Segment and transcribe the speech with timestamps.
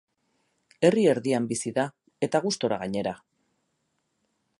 [0.87, 1.85] Herri erdian bizi da,
[2.29, 3.13] eta gustura gainera.